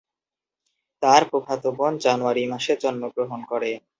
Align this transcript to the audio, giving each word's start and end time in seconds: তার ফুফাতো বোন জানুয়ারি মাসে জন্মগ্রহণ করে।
তার 1.03 1.21
ফুফাতো 1.29 1.69
বোন 1.77 1.93
জানুয়ারি 2.05 2.43
মাসে 2.51 2.73
জন্মগ্রহণ 2.83 3.39
করে। 3.51 3.71